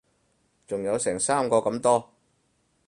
[0.65, 2.09] 仲有成三個咁多